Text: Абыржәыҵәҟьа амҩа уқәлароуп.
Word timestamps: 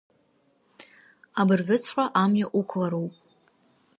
Абыржәыҵәҟьа 1.39 2.05
амҩа 2.21 2.47
уқәлароуп. 2.59 3.13